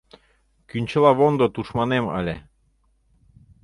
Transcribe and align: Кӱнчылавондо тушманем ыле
Кӱнчылавондо 0.69 1.45
тушманем 1.53 2.05
ыле 2.19 2.35